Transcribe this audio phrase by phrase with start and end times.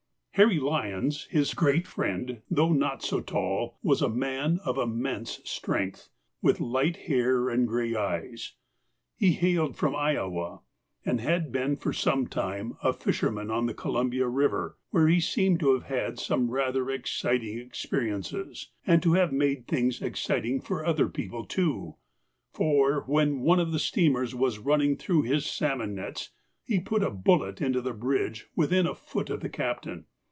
[0.35, 6.07] Harry Lyons, his great friend, though not so tall, was a man of immense strength,
[6.41, 8.53] with light hair and grey eyes.
[9.17, 10.61] He hailed from Iowa,
[11.05, 15.59] and had been for some time a fisherman on the Columbia river, where he seemed
[15.59, 21.09] to have had some rather exciting experiences, and to have made things exciting for other
[21.09, 21.95] people too;
[22.53, 26.31] for, when one of the steamers was running through his salmon nets,
[26.63, 30.05] he put a bullet into the bridge within a foot of the captain.